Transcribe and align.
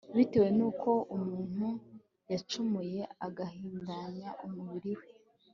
bitewe 0.15 0.47
n'uko 0.57 0.89
umuntu 1.17 1.67
yacumuye 2.31 3.01
agahindanya 3.27 4.29
umubiri 4.45 4.91
we 4.99 5.07